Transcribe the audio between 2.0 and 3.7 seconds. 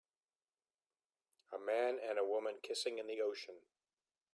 and a woman kissing in the ocean